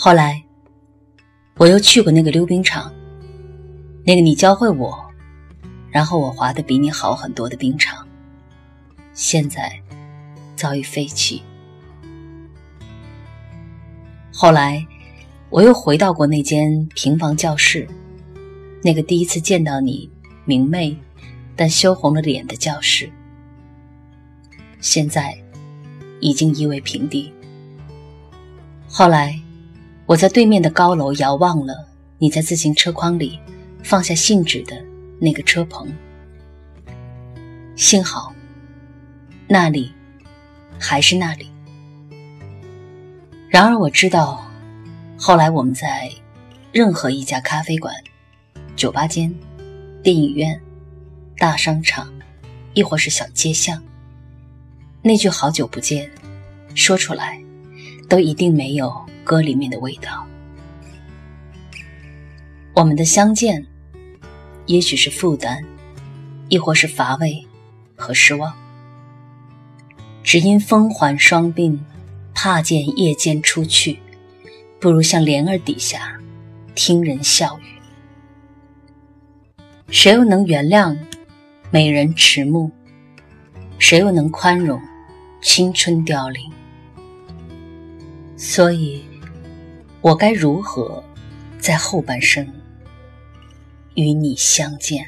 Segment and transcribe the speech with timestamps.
[0.00, 0.40] 后来，
[1.56, 2.94] 我又去过那个溜冰场，
[4.04, 4.96] 那个你教会我，
[5.90, 8.06] 然后我滑的比你好很多的冰场，
[9.12, 9.82] 现在
[10.54, 11.42] 早已废弃。
[14.32, 14.86] 后来，
[15.50, 17.84] 我又回到过那间平房教室，
[18.84, 20.08] 那个第一次见到你
[20.44, 20.96] 明媚
[21.56, 23.10] 但羞红了脸的教室，
[24.78, 25.36] 现在
[26.20, 27.32] 已经夷为平地。
[28.86, 29.37] 后来。
[30.08, 31.86] 我在对面的高楼遥望了
[32.16, 33.38] 你在自行车筐里
[33.82, 34.74] 放下信纸的
[35.20, 35.86] 那个车棚，
[37.76, 38.32] 幸好
[39.46, 39.92] 那里
[40.80, 41.50] 还是那里。
[43.50, 44.50] 然而我知道，
[45.18, 46.10] 后来我们在
[46.72, 47.94] 任何一家咖啡馆、
[48.76, 49.30] 酒吧间、
[50.02, 50.58] 电影院、
[51.36, 52.10] 大商场，
[52.72, 53.82] 亦或是小街巷，
[55.02, 56.10] 那句“好久不见”
[56.74, 57.38] 说出来，
[58.08, 58.90] 都一定没有。
[59.28, 60.26] 歌里面的味道，
[62.72, 63.66] 我们的相见，
[64.64, 65.62] 也许是负担，
[66.48, 67.46] 亦或是乏味
[67.94, 68.50] 和失望。
[70.22, 71.78] 只因风环双鬓，
[72.32, 73.98] 怕见夜间出去，
[74.80, 76.18] 不如向帘儿底下
[76.74, 77.64] 听人笑语。
[79.90, 80.96] 谁又能原谅
[81.70, 82.70] 美人迟暮？
[83.78, 84.80] 谁又能宽容
[85.42, 86.50] 青春凋零？
[88.34, 89.02] 所以。
[90.08, 91.04] 我该如何
[91.60, 92.50] 在后半生
[93.94, 95.06] 与你相见？